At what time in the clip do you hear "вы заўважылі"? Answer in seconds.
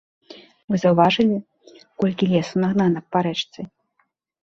0.73-1.37